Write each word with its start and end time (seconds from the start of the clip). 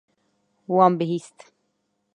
Wan 0.75 0.93
bihîst. 0.99 1.37